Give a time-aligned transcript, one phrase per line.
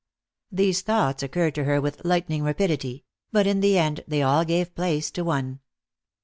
[0.51, 4.73] These thoughts occurred to her with lightning rapidity; but in the end they all gave
[4.73, 5.59] place to one.